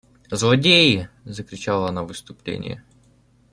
[0.31, 2.81] «Злодеи!– закричала она в исступлении.